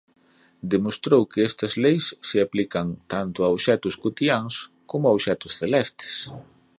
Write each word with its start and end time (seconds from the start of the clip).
Demostrou 0.73 1.25
que 1.31 1.41
estas 1.49 1.73
leis 1.85 2.07
se 2.29 2.37
aplican 2.45 2.87
tanto 3.13 3.39
a 3.41 3.51
obxectos 3.55 3.95
cotiáns 4.03 4.53
como 4.89 5.05
a 5.07 5.15
obxectos 5.17 5.53
celestes. 5.61 6.13